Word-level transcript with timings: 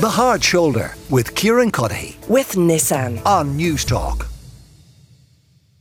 The 0.00 0.08
Hard 0.08 0.42
Shoulder 0.42 0.94
with 1.10 1.34
Kieran 1.34 1.70
Cuddihy 1.70 2.26
with 2.26 2.52
Nissan. 2.52 3.20
on 3.26 3.58
Newstalk. 3.58 4.26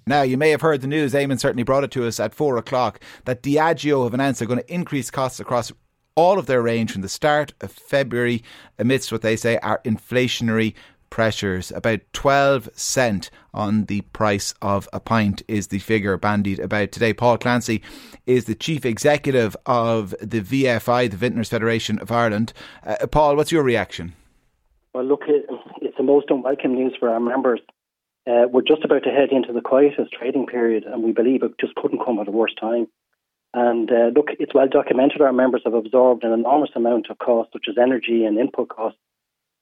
Now, 0.05 0.23
you 0.23 0.35
may 0.35 0.49
have 0.49 0.59
heard 0.59 0.81
the 0.81 0.87
news, 0.87 1.13
Eamon 1.13 1.39
certainly 1.39 1.63
brought 1.63 1.85
it 1.85 1.91
to 1.91 2.05
us 2.05 2.19
at 2.19 2.35
four 2.35 2.57
o'clock, 2.57 2.99
that 3.23 3.41
Diageo 3.41 4.03
have 4.03 4.13
announced 4.13 4.39
they're 4.39 4.47
going 4.49 4.59
to 4.59 4.73
increase 4.73 5.09
costs 5.09 5.39
across 5.39 5.71
all 6.15 6.37
of 6.37 6.47
their 6.47 6.61
range 6.61 6.91
from 6.91 7.01
the 7.01 7.07
start 7.07 7.53
of 7.61 7.71
February 7.71 8.43
amidst 8.77 9.09
what 9.09 9.21
they 9.21 9.37
say 9.37 9.57
are 9.59 9.79
inflationary 9.85 10.73
pressures. 11.09 11.71
About 11.71 12.01
12 12.13 12.69
cent 12.73 13.29
on 13.53 13.85
the 13.85 14.01
price 14.01 14.53
of 14.61 14.87
a 14.93 14.99
pint 14.99 15.41
is 15.47 15.67
the 15.67 15.79
figure 15.79 16.17
bandied 16.17 16.59
about 16.59 16.91
today. 16.91 17.13
Paul 17.13 17.37
Clancy 17.37 17.81
is 18.25 18.45
the 18.45 18.55
chief 18.55 18.85
executive 18.85 19.55
of 19.65 20.15
the 20.21 20.41
VFI, 20.41 21.09
the 21.11 21.17
Vintners 21.17 21.49
Federation 21.49 21.99
of 21.99 22.11
Ireland. 22.11 22.53
Uh, 22.85 23.07
Paul, 23.07 23.35
what's 23.35 23.51
your 23.51 23.63
reaction? 23.63 24.13
Well, 24.93 25.05
look, 25.05 25.23
it's 25.27 25.97
the 25.97 26.03
most 26.03 26.29
unwelcome 26.29 26.73
news 26.73 26.95
for 26.99 27.09
our 27.09 27.19
members. 27.19 27.59
Uh, 28.27 28.47
we're 28.51 28.61
just 28.61 28.83
about 28.83 29.03
to 29.03 29.09
head 29.09 29.31
into 29.31 29.53
the 29.53 29.61
quietest 29.61 30.11
trading 30.11 30.45
period, 30.45 30.83
and 30.83 31.03
we 31.03 31.11
believe 31.11 31.41
it 31.43 31.51
just 31.59 31.75
couldn't 31.75 32.03
come 32.05 32.19
at 32.19 32.27
a 32.27 32.31
worse 32.31 32.53
time. 32.59 32.87
And 33.53 33.89
uh, 33.91 34.11
look, 34.15 34.27
it's 34.39 34.53
well 34.53 34.67
documented 34.67 35.21
our 35.21 35.33
members 35.33 35.61
have 35.65 35.73
absorbed 35.73 36.23
an 36.23 36.33
enormous 36.33 36.69
amount 36.75 37.07
of 37.09 37.17
cost, 37.17 37.49
such 37.53 37.65
as 37.67 37.77
energy 37.81 38.23
and 38.25 38.37
input 38.37 38.69
costs. 38.69 38.99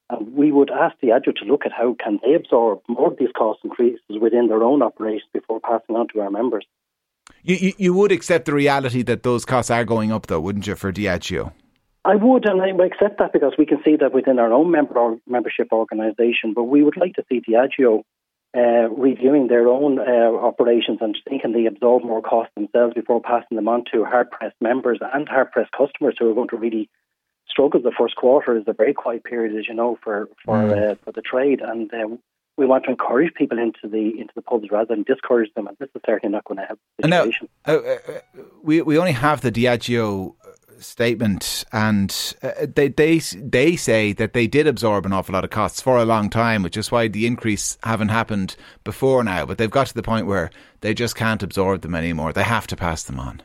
And 0.09 0.33
we 0.33 0.51
would 0.51 0.71
ask 0.71 0.95
the 1.01 1.07
Diageo 1.07 1.35
to 1.35 1.45
look 1.45 1.65
at 1.65 1.71
how 1.71 1.95
can 2.01 2.19
they 2.23 2.33
absorb 2.33 2.81
more 2.87 3.07
of 3.07 3.17
these 3.17 3.31
cost 3.37 3.59
increases 3.63 4.01
within 4.21 4.47
their 4.47 4.63
own 4.63 4.81
operations 4.81 5.29
before 5.33 5.59
passing 5.59 5.95
on 5.95 6.07
to 6.13 6.21
our 6.21 6.29
members. 6.29 6.65
You, 7.43 7.55
you, 7.55 7.73
you 7.77 7.93
would 7.93 8.11
accept 8.11 8.45
the 8.45 8.53
reality 8.53 9.03
that 9.03 9.23
those 9.23 9.43
costs 9.43 9.69
are 9.69 9.83
going 9.83 10.11
up, 10.11 10.27
though, 10.27 10.39
wouldn't 10.39 10.67
you, 10.67 10.75
for 10.75 10.93
Diageo? 10.93 11.51
I 12.05 12.15
would, 12.15 12.47
and 12.47 12.61
I 12.61 12.71
would 12.71 12.85
accept 12.85 13.19
that 13.19 13.33
because 13.33 13.53
we 13.57 13.65
can 13.65 13.79
see 13.83 13.97
that 13.97 14.13
within 14.13 14.39
our 14.39 14.53
own 14.53 14.71
member 14.71 14.97
or 14.97 15.19
membership 15.27 15.67
organisation. 15.73 16.53
But 16.53 16.63
we 16.63 16.81
would 16.83 16.95
like 16.95 17.15
to 17.15 17.23
see 17.27 17.41
Diageo 17.41 18.03
uh, 18.55 18.89
reviewing 18.89 19.47
their 19.47 19.67
own 19.67 19.99
uh, 19.99 20.31
operations 20.41 20.99
and 21.01 21.17
thinking 21.27 21.51
they 21.51 21.65
absorb 21.65 22.03
more 22.03 22.21
costs 22.21 22.53
themselves 22.55 22.93
before 22.93 23.21
passing 23.21 23.57
them 23.57 23.67
on 23.67 23.83
to 23.91 24.05
hard 24.05 24.31
pressed 24.31 24.55
members 24.61 24.99
and 25.13 25.27
hard 25.27 25.51
pressed 25.51 25.71
customers 25.71 26.15
who 26.17 26.31
are 26.31 26.33
going 26.33 26.47
to 26.47 26.55
really 26.55 26.89
struggle. 27.57 27.81
The 27.81 27.91
first 27.97 28.15
quarter 28.15 28.57
is 28.57 28.63
a 28.67 28.73
very 28.73 28.93
quiet 28.93 29.23
period, 29.23 29.57
as 29.57 29.67
you 29.67 29.73
know, 29.73 29.97
for 30.03 30.29
for 30.45 30.57
Mm. 30.57 30.91
uh, 30.91 30.95
for 31.03 31.11
the 31.11 31.21
trade, 31.21 31.59
and 31.61 31.91
uh, 31.93 32.15
we 32.57 32.65
want 32.65 32.83
to 32.85 32.91
encourage 32.91 33.33
people 33.33 33.57
into 33.59 33.87
the 33.95 34.19
into 34.19 34.33
the 34.35 34.41
pubs 34.41 34.69
rather 34.71 34.93
than 34.93 35.03
discourage 35.03 35.51
them. 35.55 35.67
And 35.67 35.77
this 35.79 35.89
is 35.95 36.01
certainly 36.05 36.33
not 36.33 36.43
going 36.45 36.59
to 36.59 36.65
help 36.65 36.79
the 36.99 37.07
now, 37.07 37.25
uh, 37.65 37.71
uh, 37.71 37.97
we 38.63 38.81
we 38.81 38.97
only 38.97 39.13
have 39.13 39.41
the 39.41 39.51
Diageo 39.51 40.35
statement, 40.79 41.65
and 41.71 42.35
uh, 42.43 42.51
they 42.75 42.87
they 42.87 43.19
they 43.35 43.75
say 43.75 44.13
that 44.13 44.33
they 44.33 44.47
did 44.47 44.67
absorb 44.67 45.05
an 45.05 45.13
awful 45.13 45.33
lot 45.33 45.43
of 45.43 45.49
costs 45.49 45.81
for 45.81 45.97
a 45.97 46.05
long 46.05 46.29
time, 46.29 46.63
which 46.63 46.77
is 46.77 46.91
why 46.91 47.07
the 47.07 47.25
increase 47.25 47.77
haven't 47.83 48.09
happened 48.09 48.55
before 48.83 49.23
now. 49.23 49.45
But 49.45 49.57
they've 49.57 49.71
got 49.71 49.87
to 49.87 49.93
the 49.95 50.03
point 50.03 50.27
where 50.27 50.49
they 50.81 50.93
just 50.93 51.15
can't 51.15 51.43
absorb 51.43 51.81
them 51.81 51.95
anymore. 51.95 52.33
They 52.33 52.43
have 52.43 52.67
to 52.67 52.75
pass 52.75 53.03
them 53.03 53.19
on. 53.19 53.41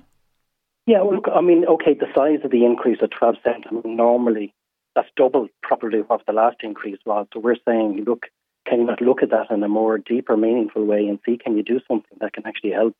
Yeah, 0.86 1.02
look, 1.02 1.26
I 1.32 1.40
mean, 1.40 1.64
okay, 1.66 1.94
the 1.94 2.06
size 2.14 2.40
of 2.44 2.50
the 2.50 2.64
increase 2.64 2.98
of 3.02 3.10
12 3.10 3.36
cents, 3.44 3.66
I 3.70 3.74
mean, 3.74 3.96
normally 3.96 4.52
that's 4.94 5.08
double 5.16 5.48
probably 5.62 6.00
what 6.00 6.26
the 6.26 6.32
last 6.32 6.56
increase 6.62 6.98
was. 7.06 7.26
So 7.32 7.40
we're 7.40 7.56
saying, 7.66 8.04
look, 8.06 8.26
can 8.66 8.80
you 8.80 8.86
not 8.86 9.00
look 9.00 9.22
at 9.22 9.30
that 9.30 9.50
in 9.50 9.62
a 9.62 9.68
more 9.68 9.98
deeper, 9.98 10.36
meaningful 10.36 10.84
way 10.84 11.06
and 11.06 11.18
see 11.24 11.38
can 11.38 11.56
you 11.56 11.62
do 11.62 11.80
something 11.88 12.18
that 12.20 12.32
can 12.32 12.46
actually 12.46 12.72
help 12.72 12.94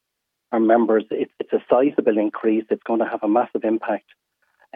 our 0.52 0.61
members? 0.61 1.05
It's, 1.11 1.33
it's 1.41 1.52
a 1.52 1.62
sizable 1.69 2.19
increase. 2.19 2.64
It's 2.70 2.83
going 2.84 3.00
to 3.00 3.08
have 3.08 3.22
a 3.22 3.28
massive 3.28 3.64
impact 3.64 4.06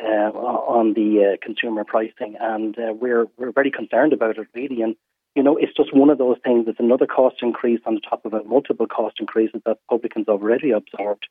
uh, 0.01 0.31
on 0.31 0.95
the 0.95 1.35
uh, 1.35 1.45
consumer 1.45 1.85
pricing, 1.85 2.37
and 2.39 2.79
uh, 2.79 2.93
we're 2.93 3.27
we're 3.39 3.53
very 3.53 3.70
concerned 3.70 4.13
about 4.13 4.37
it, 4.37 4.47
really. 4.55 4.83
And 4.83 4.95
you 5.35 5.43
know, 5.43 5.57
it's 5.57 5.75
just 5.75 5.95
one 5.95 6.11
of 6.11 6.19
those 6.19 6.37
things. 6.45 6.67
It's 6.69 6.81
another 6.81 7.07
cost 7.07 7.37
increase 7.41 7.81
on 7.87 7.98
top 8.03 8.27
of 8.27 8.35
it, 8.35 8.47
multiple 8.47 8.87
cost 8.87 9.17
increases 9.20 9.63
that 9.65 9.79
publicans 9.89 10.29
already 10.29 10.70
absorbed 10.70 11.27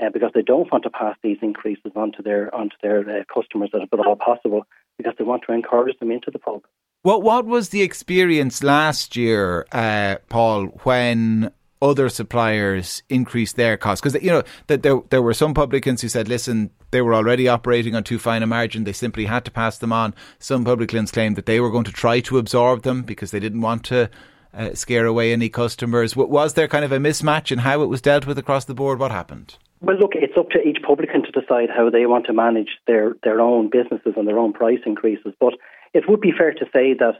uh, 0.00 0.10
because 0.12 0.30
they 0.34 0.42
don't 0.42 0.70
want 0.70 0.84
to 0.84 0.90
pass 0.90 1.16
these 1.22 1.38
increases 1.42 1.92
onto 1.94 2.22
their 2.22 2.54
onto 2.54 2.76
their 2.82 3.00
uh, 3.00 3.24
customers 3.32 3.70
at 3.74 3.98
all 3.98 4.16
possible, 4.16 4.66
because 4.98 5.14
they 5.18 5.24
want 5.24 5.42
to 5.46 5.52
encourage 5.52 5.98
them 5.98 6.10
into 6.10 6.30
the 6.30 6.38
pub. 6.38 6.62
What 7.02 7.22
what 7.22 7.46
was 7.46 7.70
the 7.70 7.82
experience 7.82 8.62
last 8.62 9.16
year, 9.16 9.66
uh, 9.72 10.16
Paul, 10.28 10.66
when 10.82 11.50
other 11.80 12.08
suppliers 12.08 13.02
increased 13.08 13.56
their 13.56 13.76
costs? 13.76 14.00
Because 14.00 14.22
you 14.22 14.30
know 14.30 14.42
that 14.66 14.82
there 14.82 15.00
there 15.10 15.22
were 15.22 15.34
some 15.34 15.54
publicans 15.54 16.02
who 16.02 16.08
said, 16.08 16.28
listen, 16.28 16.70
they 16.90 17.00
were 17.00 17.14
already 17.14 17.48
operating 17.48 17.94
on 17.94 18.04
too 18.04 18.18
fine 18.18 18.42
a 18.42 18.46
margin; 18.46 18.84
they 18.84 18.92
simply 18.92 19.24
had 19.24 19.44
to 19.44 19.50
pass 19.50 19.78
them 19.78 19.92
on. 19.92 20.14
Some 20.38 20.64
publicans 20.64 21.10
claimed 21.10 21.36
that 21.36 21.46
they 21.46 21.60
were 21.60 21.70
going 21.70 21.84
to 21.84 21.92
try 21.92 22.20
to 22.20 22.38
absorb 22.38 22.82
them 22.82 23.02
because 23.02 23.30
they 23.30 23.40
didn't 23.40 23.62
want 23.62 23.84
to. 23.84 24.10
Uh, 24.54 24.72
scare 24.72 25.04
away 25.04 25.34
any 25.34 25.50
customers. 25.50 26.16
Was 26.16 26.54
there 26.54 26.66
kind 26.66 26.82
of 26.82 26.90
a 26.90 26.96
mismatch 26.96 27.52
in 27.52 27.58
how 27.58 27.82
it 27.82 27.88
was 27.88 28.00
dealt 28.00 28.26
with 28.26 28.38
across 28.38 28.64
the 28.64 28.72
board? 28.72 28.98
What 28.98 29.10
happened? 29.10 29.58
Well, 29.80 29.98
look, 29.98 30.12
it's 30.14 30.36
up 30.38 30.50
to 30.50 30.60
each 30.60 30.78
publican 30.82 31.22
to 31.22 31.30
decide 31.30 31.68
how 31.74 31.90
they 31.90 32.06
want 32.06 32.26
to 32.26 32.32
manage 32.32 32.78
their, 32.86 33.14
their 33.22 33.40
own 33.40 33.68
businesses 33.70 34.14
and 34.16 34.26
their 34.26 34.38
own 34.38 34.52
price 34.52 34.80
increases. 34.86 35.34
But 35.38 35.54
it 35.92 36.08
would 36.08 36.20
be 36.20 36.32
fair 36.32 36.52
to 36.52 36.64
say 36.72 36.94
that, 36.94 37.16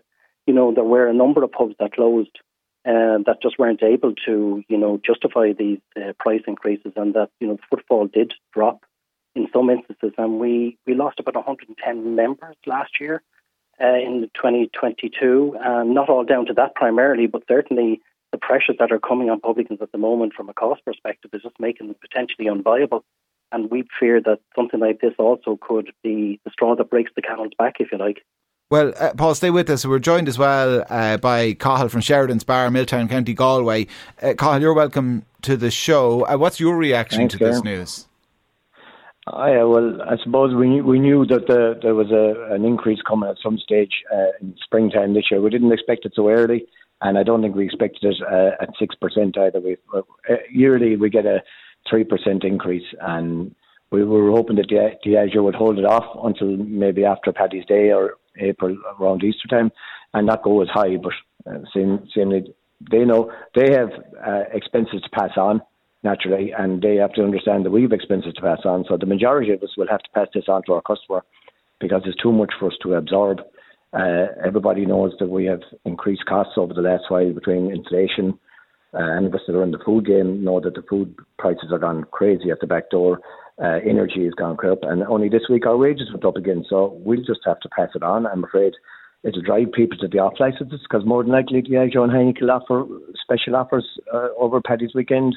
you 0.46 0.54
know, 0.54 0.72
there 0.72 0.84
were 0.84 1.06
a 1.06 1.14
number 1.14 1.42
of 1.42 1.52
pubs 1.52 1.74
that 1.78 1.92
closed 1.92 2.38
uh, 2.86 3.18
that 3.26 3.38
just 3.42 3.58
weren't 3.58 3.82
able 3.82 4.14
to, 4.24 4.62
you 4.68 4.78
know, 4.78 4.98
justify 5.04 5.52
these 5.52 5.80
uh, 5.96 6.12
price 6.18 6.42
increases 6.46 6.92
and 6.96 7.14
that, 7.14 7.30
you 7.40 7.46
know, 7.46 7.58
footfall 7.68 8.06
did 8.06 8.32
drop 8.54 8.84
in 9.34 9.48
some 9.52 9.68
instances. 9.68 10.12
And 10.16 10.38
we, 10.38 10.78
we 10.86 10.94
lost 10.94 11.20
about 11.20 11.34
110 11.34 12.14
members 12.14 12.56
last 12.64 12.92
year 13.00 13.22
uh, 13.82 13.96
in 13.96 14.30
2022. 14.34 15.56
And 15.60 15.94
not 15.94 16.08
all 16.08 16.24
down 16.24 16.46
to 16.46 16.54
that 16.54 16.74
primarily, 16.74 17.26
but 17.26 17.42
certainly 17.48 18.00
the 18.36 18.46
pressures 18.46 18.76
that 18.78 18.92
are 18.92 18.98
coming 18.98 19.30
on 19.30 19.40
publicans 19.40 19.80
at 19.80 19.92
the 19.92 19.98
moment 19.98 20.34
from 20.34 20.48
a 20.50 20.52
cost 20.52 20.84
perspective 20.84 21.30
is 21.32 21.42
just 21.42 21.58
making 21.58 21.86
them 21.86 21.96
potentially 22.00 22.48
unviable. 22.48 23.02
And 23.50 23.70
we 23.70 23.84
fear 23.98 24.20
that 24.20 24.40
something 24.54 24.80
like 24.80 25.00
this 25.00 25.14
also 25.18 25.58
could 25.60 25.90
be 26.02 26.38
the 26.44 26.50
straw 26.50 26.76
that 26.76 26.90
breaks 26.90 27.12
the 27.16 27.22
camel's 27.22 27.52
back, 27.56 27.76
if 27.80 27.88
you 27.92 27.98
like. 27.98 28.24
Well, 28.70 28.92
uh, 28.98 29.14
Paul, 29.16 29.34
stay 29.36 29.50
with 29.50 29.70
us. 29.70 29.86
We're 29.86 30.00
joined 30.00 30.28
as 30.28 30.36
well 30.36 30.84
uh, 30.90 31.16
by 31.16 31.54
Cathal 31.54 31.88
from 31.88 32.00
Sheridan's 32.00 32.44
Bar, 32.44 32.70
Milltown, 32.70 33.08
County 33.08 33.32
Galway. 33.32 33.86
Uh, 34.20 34.34
Cathal, 34.36 34.60
you're 34.60 34.74
welcome 34.74 35.24
to 35.42 35.56
the 35.56 35.70
show. 35.70 36.26
Uh, 36.26 36.36
what's 36.36 36.58
your 36.60 36.76
reaction 36.76 37.20
Thanks, 37.20 37.34
to 37.34 37.38
this 37.38 37.60
Kieran. 37.60 37.78
news? 37.78 38.06
Oh, 39.28 39.46
yeah, 39.46 39.62
well, 39.62 40.02
I 40.02 40.16
suppose 40.22 40.54
we 40.54 40.68
knew, 40.68 40.84
we 40.84 40.98
knew 40.98 41.24
that 41.26 41.46
the, 41.46 41.78
there 41.80 41.94
was 41.94 42.10
a, 42.10 42.52
an 42.52 42.64
increase 42.64 43.00
coming 43.08 43.30
at 43.30 43.36
some 43.42 43.56
stage 43.58 44.02
uh, 44.12 44.32
in 44.40 44.54
springtime 44.62 45.14
this 45.14 45.30
year. 45.30 45.40
We 45.40 45.50
didn't 45.50 45.72
expect 45.72 46.04
it 46.04 46.12
so 46.14 46.28
early, 46.28 46.66
and 47.02 47.18
I 47.18 47.22
don't 47.22 47.42
think 47.42 47.54
we 47.54 47.64
expected 47.64 48.04
it 48.04 48.16
uh, 48.22 48.62
at 48.62 48.70
six 48.78 48.94
percent 48.94 49.36
either. 49.38 49.60
We 49.60 49.76
uh, 49.94 50.02
yearly 50.50 50.96
we 50.96 51.10
get 51.10 51.26
a 51.26 51.42
three 51.88 52.04
percent 52.04 52.44
increase, 52.44 52.86
and 53.00 53.54
we 53.90 54.04
were 54.04 54.30
hoping 54.30 54.56
that 54.56 54.68
Dia- 54.68 54.96
Diageo 55.04 55.42
would 55.44 55.54
hold 55.54 55.78
it 55.78 55.84
off 55.84 56.04
until 56.24 56.56
maybe 56.56 57.04
after 57.04 57.32
Paddy's 57.32 57.66
Day 57.66 57.92
or 57.92 58.16
April 58.38 58.76
around 58.98 59.22
Easter 59.22 59.48
time, 59.48 59.70
and 60.14 60.26
not 60.26 60.42
go 60.42 60.62
as 60.62 60.68
high. 60.68 60.96
But 60.96 61.12
uh, 61.50 61.60
same, 61.74 62.08
same, 62.14 62.30
they 62.90 63.04
know 63.04 63.32
they 63.54 63.72
have 63.72 63.90
uh, 64.26 64.44
expenses 64.52 65.02
to 65.02 65.10
pass 65.10 65.30
on 65.36 65.62
naturally, 66.02 66.52
and 66.56 66.82
they 66.82 66.96
have 66.96 67.12
to 67.14 67.22
understand 67.22 67.64
that 67.64 67.70
we 67.70 67.82
have 67.82 67.92
expenses 67.92 68.32
to 68.34 68.42
pass 68.42 68.60
on. 68.64 68.84
So 68.88 68.96
the 68.96 69.06
majority 69.06 69.52
of 69.52 69.62
us 69.62 69.76
will 69.76 69.88
have 69.88 70.02
to 70.02 70.10
pass 70.14 70.28
this 70.34 70.44
on 70.48 70.62
to 70.66 70.74
our 70.74 70.82
customer 70.82 71.24
because 71.80 72.02
it's 72.04 72.20
too 72.22 72.32
much 72.32 72.52
for 72.58 72.68
us 72.68 72.78
to 72.82 72.94
absorb. 72.94 73.40
Uh, 73.92 74.26
everybody 74.44 74.84
knows 74.84 75.12
that 75.18 75.28
we 75.28 75.44
have 75.46 75.62
increased 75.84 76.24
costs 76.26 76.54
over 76.56 76.74
the 76.74 76.82
last 76.82 77.04
while 77.08 77.32
between 77.32 77.70
inflation. 77.70 78.38
Uh, 78.94 79.16
and 79.16 79.26
of 79.26 79.34
us 79.34 79.40
that 79.46 79.56
are 79.56 79.62
in 79.62 79.72
the 79.72 79.82
food 79.84 80.06
game 80.06 80.42
know 80.42 80.60
that 80.60 80.74
the 80.74 80.82
food 80.88 81.14
prices 81.38 81.70
are 81.70 81.78
gone 81.78 82.04
crazy 82.12 82.50
at 82.50 82.60
the 82.60 82.66
back 82.66 82.88
door. 82.90 83.20
Uh, 83.62 83.78
energy 83.88 84.24
has 84.24 84.34
gone 84.34 84.56
crap, 84.56 84.78
and 84.82 85.02
only 85.04 85.28
this 85.28 85.48
week 85.48 85.66
our 85.66 85.76
wages 85.76 86.08
went 86.10 86.24
up 86.24 86.36
again. 86.36 86.64
So 86.68 86.98
we'll 87.04 87.24
just 87.24 87.40
have 87.44 87.60
to 87.60 87.68
pass 87.70 87.88
it 87.94 88.02
on. 88.02 88.26
I'm 88.26 88.44
afraid 88.44 88.74
it'll 89.24 89.42
drive 89.42 89.72
people 89.72 89.98
to 89.98 90.08
the 90.08 90.18
off 90.18 90.34
licenses 90.38 90.80
because 90.82 91.04
more 91.06 91.22
than 91.22 91.32
likely 91.32 91.62
Diageo 91.62 92.04
and 92.04 92.12
Heineken 92.12 92.42
will 92.42 92.50
offer 92.50 92.86
special 93.20 93.56
offers 93.56 93.86
uh, 94.12 94.28
over 94.38 94.60
Paddy's 94.60 94.94
weekend 94.94 95.36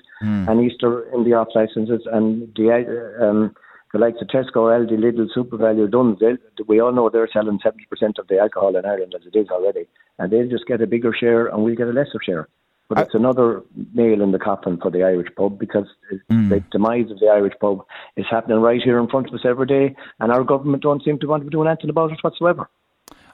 and 0.49 0.61
Easter 0.61 1.09
in 1.13 1.23
the 1.23 1.33
off 1.33 1.47
licenses, 1.55 2.01
and 2.11 2.53
the 2.55 3.17
um, 3.21 3.55
the 3.93 3.99
likes 3.99 4.21
of 4.21 4.27
Tesco, 4.27 4.69
Aldi, 4.69 4.97
Lidl, 4.99 5.27
SuperValu, 5.35 5.89
Dunnes, 5.89 6.19
they'll- 6.19 6.37
we 6.67 6.79
all 6.79 6.91
know 6.91 7.09
they're 7.09 7.27
selling 7.31 7.59
70% 7.63 8.19
of 8.19 8.27
the 8.27 8.37
alcohol 8.39 8.75
in 8.75 8.85
Ireland 8.85 9.15
as 9.15 9.25
it 9.25 9.35
is 9.37 9.49
already, 9.49 9.87
and 10.19 10.31
they'll 10.31 10.47
just 10.49 10.65
get 10.67 10.81
a 10.81 10.87
bigger 10.87 11.13
share 11.13 11.47
and 11.47 11.63
we'll 11.63 11.75
get 11.75 11.87
a 11.87 11.91
lesser 11.93 12.19
share. 12.23 12.47
But 12.87 12.97
it's 13.05 13.13
another 13.15 13.61
nail 13.93 14.21
in 14.21 14.31
the 14.31 14.39
coffin 14.39 14.77
for 14.77 14.89
the 14.89 15.03
Irish 15.03 15.29
pub 15.35 15.59
because 15.59 15.85
it- 16.11 16.21
the 16.49 16.63
demise 16.71 17.11
of 17.11 17.19
the 17.19 17.27
Irish 17.27 17.53
pub 17.61 17.85
is 18.15 18.25
happening 18.29 18.59
right 18.61 18.81
here 18.81 18.97
in 18.99 19.07
front 19.07 19.27
of 19.27 19.33
us 19.33 19.41
every 19.45 19.67
day, 19.67 19.95
and 20.19 20.31
our 20.31 20.43
government 20.43 20.81
don't 20.83 21.03
seem 21.03 21.19
to 21.19 21.27
want 21.27 21.41
to 21.41 21.45
be 21.45 21.51
doing 21.51 21.67
anything 21.67 21.89
about 21.91 22.11
it 22.11 22.19
whatsoever. 22.23 22.67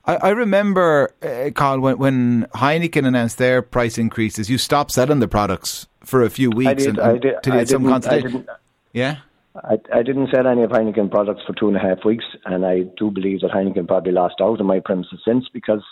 I, 0.08 0.18
I 0.18 0.30
remember, 0.30 1.12
uh, 1.24 1.50
Cathal, 1.56 1.80
when, 1.80 1.98
when 1.98 2.48
Heineken 2.56 3.08
announced 3.08 3.38
their 3.38 3.62
price 3.62 3.98
increases, 3.98 4.50
you 4.50 4.58
stopped 4.58 4.92
selling 4.92 5.20
the 5.20 5.28
products 5.28 5.88
for 6.02 6.22
a 6.22 6.30
few 6.30 6.50
weeks 6.52 6.70
I 6.70 6.74
did, 6.76 6.88
and, 6.90 7.00
I 7.00 7.18
did, 7.18 7.36
I 7.48 7.56
had 7.58 7.70
some 7.70 7.86
consultation. 7.86 8.46
Yeah? 8.94 9.16
I, 9.64 9.76
I 9.94 10.04
didn't 10.04 10.30
sell 10.34 10.48
any 10.48 10.64
of 10.64 10.72
Heineken 10.72 11.10
products 11.10 11.42
for 11.48 11.54
two 11.54 11.68
and 11.68 11.78
a 11.78 11.80
half 11.80 12.04
weeks, 12.04 12.26
and 12.46 12.66
I 12.66 12.82
do 12.98 13.10
believe 13.10 13.42
that 13.42 13.52
Heineken 13.52 13.88
probably 13.88 14.12
lost 14.12 14.36
out 14.42 14.60
on 14.60 14.66
my 14.66 14.80
premises 14.80 15.22
since 15.26 15.46
because 15.54 15.84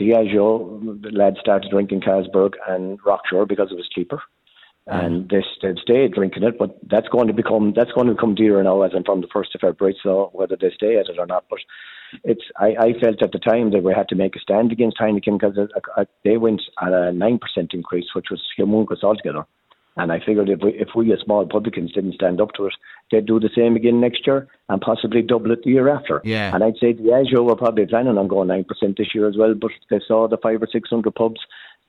Diageo, 0.00 1.00
the 1.02 1.10
lads 1.10 1.36
started 1.40 1.70
drinking 1.70 2.00
Carlsberg 2.00 2.54
and 2.68 3.00
Rockshore 3.02 3.46
because 3.48 3.70
it 3.70 3.76
was 3.76 3.88
cheaper. 3.94 4.20
Mm-hmm. 4.88 5.06
And 5.06 5.28
they, 5.30 5.42
they 5.62 5.80
stayed 5.80 6.12
drinking 6.12 6.42
it, 6.42 6.58
but 6.58 6.76
that's 6.90 7.08
going 7.08 7.28
to 7.28 7.32
become 7.32 7.72
that's 7.74 7.92
going 7.92 8.06
to 8.08 8.14
become 8.14 8.34
dearer 8.34 8.62
now 8.62 8.82
as 8.82 8.92
in 8.94 9.02
from 9.02 9.22
the 9.22 9.28
first 9.32 9.54
of 9.54 9.62
February. 9.62 9.96
So 10.02 10.28
whether 10.34 10.56
they 10.60 10.70
stay 10.74 10.98
at 10.98 11.08
it 11.08 11.18
or 11.18 11.24
not, 11.24 11.44
but 11.48 11.60
it's 12.22 12.42
I, 12.58 12.74
I 12.78 12.92
felt 13.00 13.22
at 13.22 13.32
the 13.32 13.38
time 13.38 13.70
that 13.70 13.82
we 13.82 13.94
had 13.94 14.08
to 14.10 14.14
make 14.14 14.36
a 14.36 14.40
stand 14.40 14.72
against 14.72 14.98
Heineken 14.98 15.40
because 15.40 15.56
they 16.22 16.36
went 16.36 16.60
at 16.82 16.92
a 16.92 17.12
nine 17.12 17.38
percent 17.38 17.72
increase, 17.72 18.08
which 18.14 18.26
was 18.30 18.42
humongous 18.58 19.02
altogether. 19.02 19.46
And 19.96 20.10
I 20.10 20.18
figured 20.18 20.48
if 20.48 20.60
we, 20.62 20.72
if 20.72 20.88
we 20.96 21.12
as 21.12 21.20
small 21.20 21.46
publicans 21.46 21.92
didn't 21.92 22.14
stand 22.14 22.40
up 22.40 22.52
to 22.54 22.66
it, 22.66 22.74
they'd 23.10 23.26
do 23.26 23.38
the 23.38 23.50
same 23.54 23.76
again 23.76 24.00
next 24.00 24.26
year 24.26 24.48
and 24.68 24.80
possibly 24.80 25.22
double 25.22 25.52
it 25.52 25.62
the 25.62 25.70
year 25.70 25.88
after. 25.88 26.20
Yeah. 26.24 26.52
And 26.54 26.64
I'd 26.64 26.78
say 26.80 26.92
the 26.92 27.04
Diageo 27.04 27.44
were 27.44 27.56
probably 27.56 27.86
planning 27.86 28.18
on 28.18 28.28
going 28.28 28.48
9% 28.48 28.66
this 28.96 29.14
year 29.14 29.28
as 29.28 29.36
well, 29.36 29.54
but 29.54 29.70
they 29.90 30.00
saw 30.06 30.26
the 30.26 30.38
five 30.38 30.62
or 30.62 30.68
600 30.70 31.14
pubs 31.14 31.40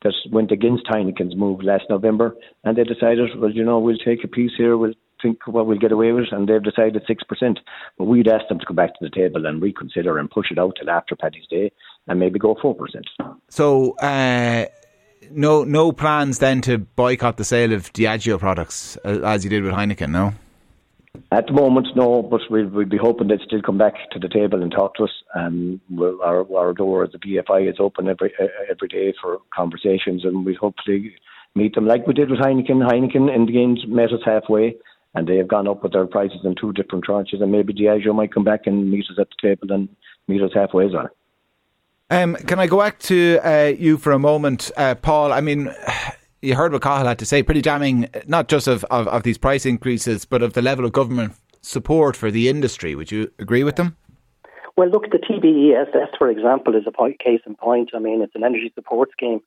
that 0.03 0.13
went 0.31 0.51
against 0.51 0.85
Heineken's 0.85 1.35
move 1.35 1.63
last 1.63 1.85
November 1.89 2.35
and 2.63 2.77
they 2.77 2.83
decided, 2.83 3.29
well, 3.39 3.51
you 3.51 3.63
know, 3.63 3.79
we'll 3.79 3.97
take 3.97 4.23
a 4.23 4.27
piece 4.27 4.51
here, 4.55 4.77
we'll 4.77 4.93
think 5.21 5.47
what 5.47 5.65
we'll 5.65 5.77
get 5.77 5.91
away 5.91 6.11
with, 6.11 6.25
and 6.31 6.47
they've 6.47 6.61
decided 6.61 7.01
6%. 7.07 7.57
But 7.97 8.03
we'd 8.03 8.27
ask 8.27 8.47
them 8.47 8.59
to 8.59 8.65
come 8.65 8.75
back 8.75 8.93
to 8.99 9.05
the 9.05 9.09
table 9.09 9.45
and 9.45 9.61
reconsider 9.61 10.19
and 10.19 10.29
push 10.29 10.51
it 10.51 10.59
out 10.59 10.75
till 10.77 10.89
after 10.89 11.15
Paddy's 11.15 11.47
Day 11.47 11.71
and 12.07 12.19
maybe 12.19 12.37
go 12.37 12.55
4%. 12.55 12.75
So, 13.49 13.93
uh, 13.97 14.65
no 15.31 15.63
no 15.63 15.91
plans 15.91 16.39
then 16.39 16.61
to 16.61 16.77
boycott 16.77 17.37
the 17.37 17.43
sale 17.43 17.73
of 17.73 17.91
Diageo 17.93 18.39
products 18.39 18.97
uh, 19.05 19.21
as 19.23 19.43
you 19.43 19.49
did 19.49 19.63
with 19.63 19.73
Heineken, 19.73 20.09
no? 20.09 20.33
At 21.31 21.47
the 21.47 21.53
moment, 21.53 21.87
no, 21.95 22.21
but 22.21 22.41
we'd, 22.49 22.73
we'd 22.73 22.89
be 22.89 22.97
hoping 22.97 23.27
they'd 23.27 23.39
still 23.41 23.61
come 23.61 23.77
back 23.77 23.93
to 24.11 24.19
the 24.19 24.27
table 24.27 24.61
and 24.61 24.71
talk 24.71 24.95
to 24.95 25.03
us. 25.05 25.11
Um, 25.33 25.79
we'll, 25.89 26.21
our, 26.21 26.45
our 26.55 26.73
door 26.73 27.03
at 27.03 27.11
the 27.13 27.19
VFI 27.19 27.69
is 27.69 27.77
open 27.79 28.07
every 28.07 28.33
every 28.69 28.87
day 28.87 29.13
for 29.21 29.39
conversations, 29.53 30.25
and 30.25 30.45
we 30.45 30.53
hopefully 30.53 31.15
meet 31.55 31.75
them 31.75 31.87
like 31.87 32.05
we 32.05 32.13
did 32.13 32.29
with 32.29 32.39
Heineken. 32.39 32.89
Heineken 32.89 33.33
in 33.33 33.45
the 33.45 33.61
end 33.61 33.79
met 33.87 34.11
us 34.11 34.21
halfway, 34.25 34.75
and 35.13 35.27
they 35.27 35.37
have 35.37 35.47
gone 35.47 35.67
up 35.67 35.83
with 35.83 35.93
their 35.93 36.05
prices 36.05 36.39
in 36.43 36.55
two 36.59 36.73
different 36.73 37.05
tranches, 37.05 37.41
and 37.41 37.51
maybe 37.51 37.73
Diageo 37.73 38.13
might 38.13 38.33
come 38.33 38.43
back 38.43 38.61
and 38.65 38.91
meet 38.91 39.05
us 39.09 39.17
at 39.19 39.27
the 39.29 39.47
table 39.47 39.73
and 39.73 39.89
meet 40.27 40.41
us 40.41 40.51
halfway 40.53 40.85
as 40.85 40.93
well. 40.93 41.09
Um, 42.11 42.35
can 42.35 42.59
I 42.59 42.67
go 42.67 42.77
back 42.77 42.99
to 42.99 43.39
uh, 43.43 43.73
you 43.77 43.97
for 43.97 44.11
a 44.11 44.19
moment, 44.19 44.69
uh, 44.77 44.93
Paul? 44.93 45.33
I 45.33 45.41
mean, 45.41 45.73
you 46.41 46.55
heard 46.55 46.71
what 46.71 46.83
Cathal 46.83 47.07
had 47.07 47.19
to 47.19 47.25
say, 47.25 47.41
pretty 47.41 47.61
damning, 47.61 48.09
not 48.27 48.47
just 48.47 48.67
of, 48.67 48.83
of, 48.85 49.07
of, 49.07 49.23
these 49.23 49.39
price 49.39 49.65
increases, 49.65 50.23
but 50.23 50.43
of 50.43 50.53
the 50.53 50.61
level 50.61 50.85
of 50.85 50.91
government 50.91 51.33
support 51.61 52.15
for 52.15 52.29
the 52.29 52.47
industry. 52.47 52.93
Would 52.93 53.11
you 53.11 53.31
agree 53.39 53.63
with 53.63 53.75
them? 53.75 53.97
Well, 54.77 54.89
look, 54.89 55.09
the 55.09 55.17
TBESS, 55.17 56.17
for 56.17 56.29
example, 56.29 56.75
is 56.75 56.83
a 56.85 56.91
point, 56.91 57.17
case 57.17 57.41
in 57.47 57.55
point. 57.55 57.91
I 57.95 57.99
mean, 57.99 58.21
it's 58.21 58.35
an 58.35 58.43
energy 58.43 58.71
support 58.75 59.11
scheme. 59.11 59.41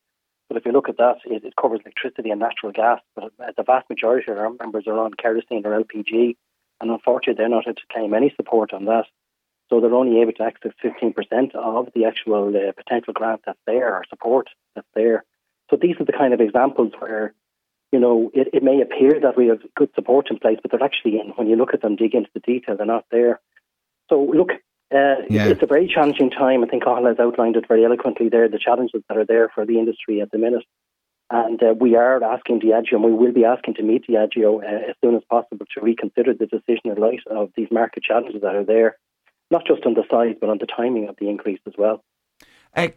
But 0.49 0.57
if 0.57 0.65
you 0.65 0.73
look 0.73 0.89
at 0.89 0.97
that, 0.97 1.19
it, 1.27 1.45
it 1.45 1.55
covers 1.61 1.81
electricity 1.85 2.31
and 2.31 2.41
natural 2.41 2.73
gas. 2.73 3.01
But 3.15 3.33
the 3.57 3.63
vast 3.63 3.89
majority 3.89 4.33
of 4.33 4.39
our 4.39 4.51
members 4.59 4.85
are 4.89 4.99
on 4.99 5.15
kerosene 5.15 5.65
or 5.65 5.85
LPG. 5.85 6.37
And 6.81 6.91
unfortunately, 6.91 7.35
they're 7.39 7.49
not 7.49 7.69
able 7.69 7.75
to 7.75 7.83
claim 7.93 8.15
any 8.15 8.33
support 8.37 8.73
on 8.73 8.87
that. 8.87 9.05
So 9.69 9.81
they're 9.81 9.95
only 9.95 10.21
able 10.21 10.33
to 10.33 10.43
access 10.43 10.73
15% 10.83 11.55
of 11.55 11.89
the 11.95 12.05
actual 12.07 12.49
uh, 12.57 12.73
potential 12.73 13.13
grant 13.13 13.43
that's 13.45 13.59
there 13.67 13.95
or 13.95 14.05
support 14.09 14.49
that's 14.75 14.89
there. 14.95 15.25
So 15.71 15.77
these 15.81 15.97
are 16.01 16.05
the 16.05 16.13
kind 16.13 16.33
of 16.33 16.41
examples 16.41 16.93
where, 16.99 17.35
you 17.93 18.01
know, 18.01 18.31
it, 18.33 18.49
it 18.55 18.63
may 18.63 18.81
appear 18.81 19.21
that 19.21 19.37
we 19.37 19.49
have 19.49 19.61
good 19.77 19.91
support 19.95 20.31
in 20.31 20.39
place, 20.39 20.59
but 20.63 20.71
they're 20.71 20.83
actually, 20.83 21.21
when 21.37 21.49
you 21.49 21.57
look 21.57 21.75
at 21.75 21.83
them, 21.83 21.97
dig 21.97 22.15
into 22.15 22.31
the 22.33 22.41
detail, 22.41 22.77
they're 22.77 22.87
not 22.87 23.05
there. 23.11 23.41
So 24.09 24.23
look, 24.23 24.53
uh, 24.95 25.21
yeah. 25.29 25.49
it's 25.49 25.63
a 25.63 25.67
very 25.67 25.87
challenging 25.87 26.31
time. 26.31 26.65
I 26.65 26.67
think 26.67 26.85
Cathal 26.85 27.07
has 27.07 27.19
outlined 27.21 27.57
it 27.57 27.69
very 27.69 27.85
eloquently 27.85 28.31
there, 28.31 28.49
the 28.49 28.59
challenges 28.59 29.03
that 29.09 29.19
are 29.19 29.27
there 29.27 29.51
for 29.55 29.67
the 29.67 29.79
industry 29.79 30.23
at 30.23 30.31
the 30.31 30.39
minute. 30.39 30.65
And 31.31 31.63
uh, 31.63 31.75
we 31.79 31.95
are 31.95 32.25
asking 32.25 32.61
Diageo, 32.61 32.95
and 32.95 33.05
we 33.05 33.13
will 33.13 33.33
be 33.33 33.45
asking 33.45 33.75
to 33.75 33.83
meet 33.83 34.07
Diageo 34.09 34.63
uh, 34.63 34.91
as 34.91 34.97
soon 35.05 35.15
as 35.15 35.23
possible 35.29 35.67
to 35.75 35.83
reconsider 35.83 36.33
the 36.33 36.47
decision 36.47 36.91
in 36.91 36.95
light 36.95 37.21
of 37.31 37.51
these 37.55 37.69
market 37.71 38.03
challenges 38.03 38.41
that 38.41 38.55
are 38.55 38.65
there 38.65 38.97
not 39.51 39.67
just 39.67 39.85
on 39.87 39.95
the 39.95 40.05
size, 40.11 40.37
but 40.41 40.51
on 40.51 40.59
the 40.59 40.67
timing 40.67 41.09
of 41.09 41.17
the 41.21 41.29
increase 41.29 41.61
as 41.67 41.75
well. 41.79 42.03
Uh, 42.77 42.89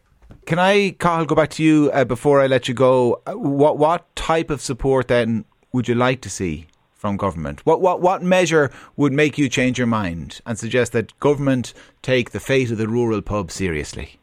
can 0.46 0.60
I, 0.60 0.92
Cathal, 0.92 1.26
go 1.26 1.36
back 1.36 1.50
to 1.52 1.64
you 1.64 1.92
uh, 1.94 2.06
before 2.06 2.42
I 2.42 2.48
let 2.48 2.68
you 2.68 2.74
go? 2.74 3.22
Uh, 3.26 3.34
what 3.34 3.78
what 3.78 4.16
type 4.16 4.50
of 4.50 4.62
support 4.62 5.08
then 5.08 5.46
would 5.72 5.88
you 5.88 5.96
like 5.96 6.22
to 6.22 6.30
see 6.30 6.68
from 6.94 7.18
government? 7.18 7.66
What 7.66 7.82
what 7.82 8.02
what 8.02 8.24
measure 8.24 8.72
would 8.96 9.14
make 9.14 9.38
you 9.38 9.50
change 9.50 9.78
your 9.78 9.88
mind 9.88 10.42
and 10.46 10.58
suggest 10.58 10.92
that 10.94 11.20
government 11.20 11.74
take 12.02 12.32
the 12.32 12.40
fate 12.40 12.72
of 12.72 12.78
the 12.78 12.88
rural 12.88 13.22
pub 13.22 13.52
seriously? 13.52 14.20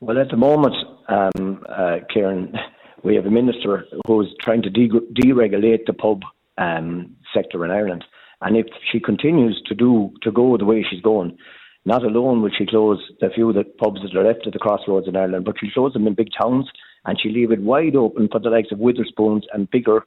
Well, 0.00 0.18
at 0.18 0.30
the 0.30 0.36
moment, 0.36 0.74
um, 1.08 1.64
uh, 1.68 1.98
Kieran, 2.12 2.54
we 3.04 3.14
have 3.16 3.26
a 3.26 3.30
minister 3.30 3.84
who 4.06 4.22
is 4.22 4.28
trying 4.40 4.62
to 4.62 4.70
de- 4.70 4.88
deregulate 4.88 5.86
the 5.86 5.92
pub 5.92 6.22
um, 6.56 7.16
sector 7.34 7.64
in 7.64 7.70
Ireland. 7.70 8.04
And 8.40 8.56
if 8.56 8.66
she 8.90 9.00
continues 9.00 9.60
to 9.66 9.74
do 9.74 10.12
to 10.22 10.30
go 10.30 10.56
the 10.56 10.64
way 10.64 10.84
she's 10.88 11.02
going, 11.02 11.36
not 11.84 12.04
alone 12.04 12.42
will 12.42 12.50
she 12.56 12.66
close 12.66 13.00
the 13.20 13.30
few 13.34 13.52
that 13.52 13.78
pubs 13.78 14.00
that 14.02 14.16
are 14.16 14.24
left 14.24 14.46
at 14.46 14.52
the 14.52 14.58
crossroads 14.58 15.08
in 15.08 15.16
Ireland, 15.16 15.44
but 15.44 15.56
she'll 15.58 15.70
close 15.72 15.92
them 15.92 16.06
in 16.06 16.14
big 16.14 16.28
towns 16.38 16.66
and 17.04 17.18
she'll 17.18 17.32
leave 17.32 17.52
it 17.52 17.62
wide 17.62 17.96
open 17.96 18.28
for 18.30 18.38
the 18.38 18.50
likes 18.50 18.72
of 18.72 18.78
Wetherspoons 18.78 19.42
and 19.52 19.70
bigger 19.70 20.06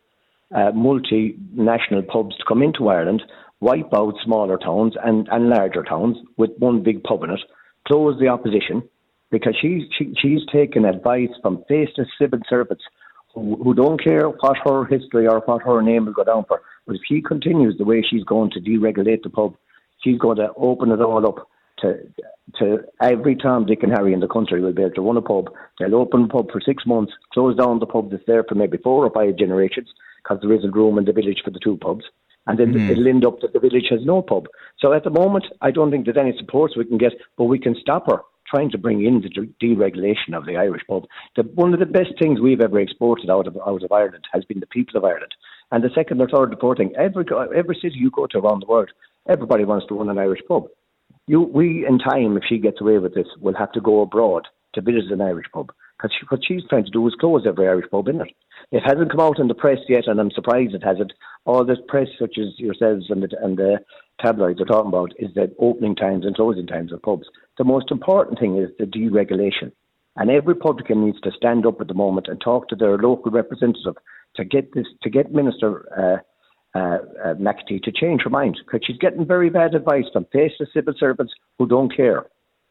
uh, 0.53 0.71
multinational 0.71 2.07
pubs 2.07 2.37
to 2.37 2.45
come 2.47 2.61
into 2.61 2.89
Ireland, 2.89 3.23
wipe 3.59 3.93
out 3.95 4.15
smaller 4.23 4.57
towns 4.57 4.93
and, 5.03 5.27
and 5.31 5.49
larger 5.49 5.83
towns 5.83 6.17
with 6.37 6.51
one 6.59 6.83
big 6.83 7.03
pub 7.03 7.23
in 7.23 7.31
it, 7.31 7.39
close 7.87 8.19
the 8.19 8.27
opposition, 8.27 8.83
because 9.31 9.55
she's 9.59 9.83
she, 9.97 10.13
she's 10.21 10.41
taken 10.51 10.85
advice 10.85 11.29
from 11.41 11.63
faceless 11.67 12.07
civil 12.19 12.39
servants 12.47 12.83
who, 13.33 13.55
who 13.63 13.73
don't 13.73 14.01
care 14.03 14.29
what 14.29 14.57
her 14.65 14.85
history 14.85 15.27
or 15.27 15.39
what 15.41 15.63
her 15.63 15.81
name 15.81 16.05
will 16.05 16.13
go 16.13 16.23
down 16.23 16.45
for. 16.47 16.61
But 16.85 16.95
if 16.95 17.01
she 17.07 17.21
continues 17.21 17.77
the 17.77 17.85
way 17.85 18.03
she's 18.07 18.23
going 18.23 18.51
to 18.51 18.59
deregulate 18.59 19.23
the 19.23 19.29
pub, 19.29 19.55
she's 20.03 20.19
going 20.19 20.37
to 20.37 20.51
open 20.55 20.91
it 20.91 21.01
all 21.01 21.25
up 21.27 21.47
to 21.81 21.99
to 22.59 22.79
every 23.01 23.35
Tom, 23.35 23.65
Dick, 23.65 23.83
and 23.83 23.91
Harry 23.91 24.13
in 24.13 24.19
the 24.19 24.27
country 24.27 24.61
will 24.61 24.73
be 24.73 24.83
able 24.83 24.93
to 24.95 25.01
run 25.01 25.17
a 25.17 25.21
pub. 25.21 25.49
They'll 25.79 25.95
open 25.95 26.25
a 26.25 26.27
pub 26.27 26.51
for 26.51 26.61
six 26.61 26.85
months, 26.85 27.13
close 27.33 27.55
down 27.55 27.79
the 27.79 27.85
pub 27.85 28.11
that's 28.11 28.23
there 28.27 28.43
for 28.43 28.55
maybe 28.55 28.77
four 28.77 29.05
or 29.05 29.09
five 29.09 29.37
generations 29.37 29.89
because 30.21 30.39
there 30.41 30.53
isn't 30.53 30.75
room 30.75 30.97
in 30.97 31.05
the 31.05 31.13
village 31.13 31.41
for 31.43 31.51
the 31.51 31.59
two 31.59 31.77
pubs. 31.77 32.03
And 32.45 32.59
then 32.59 32.73
mm. 32.73 32.89
it'll 32.89 33.07
end 33.07 33.25
up 33.25 33.39
that 33.39 33.53
the 33.53 33.59
village 33.59 33.87
has 33.89 34.01
no 34.03 34.21
pub. 34.21 34.47
So 34.79 34.91
at 34.91 35.05
the 35.05 35.09
moment, 35.09 35.45
I 35.61 35.71
don't 35.71 35.89
think 35.89 36.05
there's 36.05 36.17
any 36.17 36.37
support 36.37 36.73
we 36.75 36.85
can 36.85 36.97
get, 36.97 37.13
but 37.37 37.45
we 37.45 37.57
can 37.57 37.75
stop 37.79 38.07
her 38.07 38.19
trying 38.53 38.69
to 38.71 38.77
bring 38.77 39.03
in 39.03 39.21
the 39.21 39.29
deregulation 39.61 40.35
of 40.35 40.45
the 40.45 40.57
Irish 40.57 40.83
pub. 40.87 41.05
The, 41.35 41.43
one 41.43 41.73
of 41.73 41.79
the 41.79 41.85
best 41.85 42.13
things 42.21 42.39
we've 42.39 42.61
ever 42.61 42.79
exported 42.79 43.29
out 43.29 43.47
of 43.47 43.57
out 43.65 43.83
of 43.83 43.91
Ireland 43.91 44.25
has 44.31 44.45
been 44.45 44.59
the 44.59 44.67
people 44.67 44.97
of 44.97 45.05
Ireland. 45.05 45.33
And 45.71 45.83
the 45.83 45.89
second 45.95 46.21
or 46.21 46.27
third 46.27 46.51
reporting, 46.51 46.93
every 46.95 47.25
every 47.55 47.75
city 47.81 47.95
you 47.95 48.11
go 48.11 48.27
to 48.27 48.37
around 48.37 48.61
the 48.61 48.67
world, 48.67 48.91
everybody 49.27 49.65
wants 49.65 49.87
to 49.87 49.95
run 49.95 50.09
an 50.09 50.19
Irish 50.19 50.41
pub. 50.47 50.67
You, 51.25 51.41
we, 51.41 51.85
in 51.87 51.99
time, 51.99 52.37
if 52.37 52.43
she 52.47 52.57
gets 52.59 52.81
away 52.81 52.99
with 52.99 53.15
this, 53.15 53.27
will 53.39 53.55
have 53.55 53.71
to 53.71 53.81
go 53.81 54.01
abroad 54.01 54.47
to 54.73 54.81
visit 54.81 55.11
an 55.11 55.21
Irish 55.21 55.47
pub. 55.53 55.71
Because 55.97 56.11
she, 56.19 56.25
what 56.27 56.41
she's 56.45 56.67
trying 56.69 56.85
to 56.85 56.91
do 56.91 57.07
is 57.07 57.15
close 57.19 57.45
every 57.47 57.67
Irish 57.67 57.89
pub 57.89 58.07
in 58.09 58.21
it. 58.21 58.27
It 58.71 58.81
hasn't 58.85 59.09
come 59.09 59.21
out 59.21 59.39
in 59.39 59.47
the 59.47 59.55
press 59.55 59.79
yet, 59.87 60.07
and 60.07 60.19
I'm 60.19 60.31
surprised 60.31 60.75
it 60.75 60.83
hasn't. 60.83 61.13
All 61.45 61.65
this 61.65 61.77
press, 61.87 62.07
such 62.19 62.37
as 62.37 62.59
yourselves 62.59 63.05
and 63.09 63.23
the, 63.23 63.29
and 63.41 63.57
the 63.57 63.79
tabloids 64.19 64.61
are 64.61 64.65
talking 64.65 64.89
about, 64.89 65.13
is 65.17 65.33
the 65.33 65.53
opening 65.59 65.95
times 65.95 66.25
and 66.25 66.35
closing 66.35 66.67
times 66.67 66.91
of 66.91 67.01
pubs. 67.01 67.27
The 67.57 67.63
most 67.63 67.91
important 67.91 68.39
thing 68.39 68.57
is 68.57 68.69
the 68.79 68.85
deregulation. 68.85 69.71
And 70.15 70.29
every 70.29 70.55
publican 70.55 71.05
needs 71.05 71.19
to 71.21 71.31
stand 71.35 71.65
up 71.65 71.81
at 71.81 71.87
the 71.87 71.93
moment 71.93 72.27
and 72.27 72.39
talk 72.39 72.67
to 72.69 72.75
their 72.75 72.97
local 72.97 73.31
representative 73.31 73.95
to 74.35 74.45
get 74.45 74.73
this 74.73 74.85
to 75.01 75.09
get 75.09 75.33
Minister 75.33 75.85
uh, 75.97 76.77
uh, 76.77 76.97
uh, 77.23 77.33
McEntee 77.35 77.83
to 77.83 77.91
change 77.91 78.21
her 78.23 78.29
mind 78.29 78.59
because 78.65 78.85
she's 78.85 78.97
getting 78.97 79.25
very 79.25 79.49
bad 79.49 79.75
advice 79.75 80.05
from 80.11 80.25
faceless 80.31 80.69
civil 80.73 80.93
servants 80.99 81.33
who 81.57 81.67
don't 81.67 81.95
care. 81.95 82.25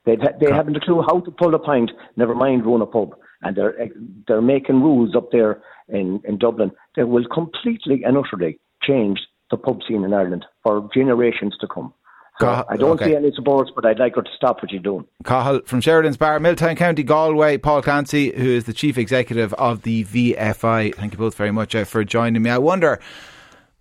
They've, 0.05 0.19
they 0.41 0.51
haven't 0.51 0.77
a 0.77 0.81
clue 0.81 1.03
how 1.03 1.21
to 1.21 1.31
pull 1.31 1.55
a 1.55 1.59
pint, 1.61 1.93
never 2.17 2.35
mind 2.35 2.67
run 2.67 2.83
a 2.83 2.87
pub. 2.87 3.15
And 3.43 3.57
they're 3.57 3.89
they're 4.27 4.43
making 4.43 4.83
rules 4.83 5.15
up 5.17 5.31
there 5.33 5.63
in, 5.89 6.21
in 6.25 6.39
Dublin 6.39 6.71
that 6.97 7.09
will 7.09 7.25
completely 7.33 8.03
and 8.05 8.17
utterly 8.17 8.59
change 8.83 9.21
the 9.51 9.57
pub 9.57 9.81
scene 9.87 10.05
in 10.05 10.13
Ireland 10.13 10.47
for 10.63 10.89
generations 10.95 11.57
to 11.61 11.67
come. 11.67 11.93
I 12.41 12.77
don't 12.77 12.93
okay. 12.93 13.11
see 13.11 13.17
any 13.17 13.33
supports, 13.33 13.71
but 13.75 13.85
I'd 13.87 13.99
like 13.99 14.17
her 14.17 14.23
to 14.23 14.31
stop 14.37 14.63
what 14.63 14.71
she's 14.71 14.83
doing. 14.83 15.07
Cathal 15.25 15.61
from 15.65 15.81
Sheridan's 15.81 16.17
Bar, 16.17 16.41
Milltown 16.41 16.77
County, 16.77 17.03
Galway. 17.03 17.59
Paul 17.59 17.83
Clancy, 17.83 18.33
who 18.37 18.49
is 18.49 18.65
the 18.65 18.73
chief 18.73 18.99
executive 18.99 19.53
of 19.55 19.83
the 19.83 20.05
VFI. 20.05 20.95
Thank 20.95 21.13
you 21.13 21.19
both 21.19 21.35
very 21.35 21.53
much 21.53 21.75
uh, 21.75 21.85
for 21.85 22.05
joining 22.05 22.43
me. 22.43 22.51
I 22.51 22.59
wonder. 22.59 23.01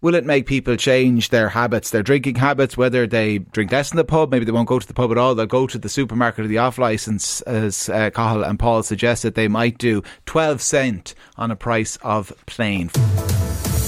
Will 0.01 0.15
it 0.15 0.25
make 0.25 0.47
people 0.47 0.75
change 0.77 1.29
their 1.29 1.49
habits, 1.49 1.91
their 1.91 2.01
drinking 2.01 2.33
habits, 2.33 2.75
whether 2.75 3.05
they 3.05 3.37
drink 3.37 3.71
less 3.71 3.91
in 3.91 3.97
the 3.97 4.03
pub, 4.03 4.31
maybe 4.31 4.45
they 4.45 4.51
won't 4.51 4.67
go 4.67 4.79
to 4.79 4.87
the 4.87 4.95
pub 4.95 5.11
at 5.11 5.17
all, 5.19 5.35
they'll 5.35 5.45
go 5.45 5.67
to 5.67 5.77
the 5.77 5.89
supermarket 5.89 6.45
or 6.45 6.47
the 6.47 6.57
off 6.57 6.79
licence, 6.79 7.41
as 7.41 7.87
uh, 7.87 8.09
Cathal 8.09 8.43
and 8.43 8.57
Paul 8.57 8.81
suggested 8.81 9.35
they 9.35 9.47
might 9.47 9.77
do. 9.77 10.01
12 10.25 10.59
cent 10.59 11.13
on 11.37 11.51
a 11.51 11.55
price 11.55 11.97
of 11.97 12.33
plain. 12.47 12.89